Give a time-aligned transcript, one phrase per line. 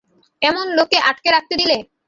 [0.41, 1.77] এমন লোককে আটকে রাখতে দিলে?